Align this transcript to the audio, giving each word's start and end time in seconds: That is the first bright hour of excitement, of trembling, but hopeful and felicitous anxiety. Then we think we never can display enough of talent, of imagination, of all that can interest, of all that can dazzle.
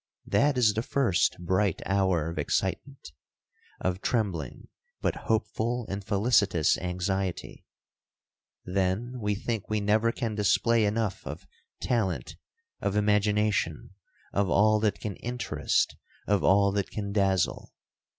That 0.25 0.57
is 0.57 0.73
the 0.73 0.81
first 0.81 1.37
bright 1.37 1.79
hour 1.85 2.27
of 2.27 2.39
excitement, 2.39 3.11
of 3.79 4.01
trembling, 4.01 4.67
but 4.99 5.15
hopeful 5.29 5.85
and 5.89 6.03
felicitous 6.03 6.75
anxiety. 6.79 7.65
Then 8.65 9.19
we 9.19 9.35
think 9.35 9.69
we 9.69 9.79
never 9.79 10.11
can 10.11 10.33
display 10.33 10.85
enough 10.85 11.21
of 11.27 11.45
talent, 11.83 12.35
of 12.81 12.95
imagination, 12.95 13.91
of 14.33 14.49
all 14.49 14.79
that 14.79 14.99
can 14.99 15.17
interest, 15.17 15.95
of 16.25 16.43
all 16.43 16.71
that 16.71 16.89
can 16.89 17.11
dazzle. 17.11 17.71